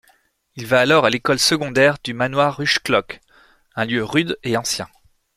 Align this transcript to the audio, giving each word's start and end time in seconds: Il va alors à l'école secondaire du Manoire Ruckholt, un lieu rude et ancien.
Il 0.55 0.65
va 0.65 0.79
alors 0.81 1.05
à 1.05 1.11
l'école 1.11 1.37
secondaire 1.37 1.97
du 2.03 2.15
Manoire 2.15 2.57
Ruckholt, 2.57 3.19
un 3.75 3.85
lieu 3.85 4.03
rude 4.03 4.35
et 4.41 4.57
ancien. 4.57 4.87